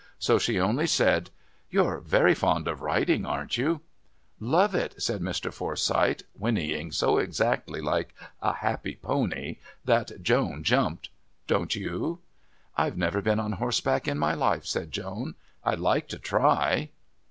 [0.17, 1.29] So she only said:
[1.69, 3.81] "You're very fond of riding, aren't you?"
[4.39, 5.53] "Love it," said Mr.
[5.53, 11.09] Forsyth, whinnying so exactly like a happy pony that Joan jumped.
[11.45, 12.17] "Don't you?"
[12.75, 15.35] "I've never been on horseback in my life," said Joan.
[15.63, 16.89] "I'd like to try."